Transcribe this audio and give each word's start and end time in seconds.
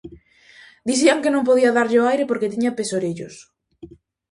Dicían 0.89 1.21
que 1.23 1.33
non 1.33 1.47
podía 1.49 1.75
darlle 1.77 2.01
o 2.01 2.07
aire 2.11 2.25
porque 2.29 2.51
tiña 2.53 2.77
pezorellos. 2.79 3.35